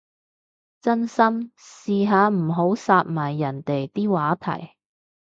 [0.81, 4.71] 真心，試下唔好殺埋人哋啲話題